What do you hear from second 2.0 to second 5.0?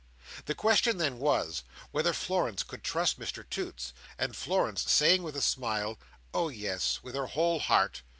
Florence could trust Mr Toots; and Florence